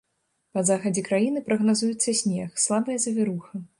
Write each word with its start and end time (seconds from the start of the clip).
Па 0.57 0.61
захадзе 0.69 1.03
краіны 1.09 1.43
прагназуецца 1.49 2.17
снег, 2.23 2.49
слабая 2.67 2.97
завіруха. 3.05 3.67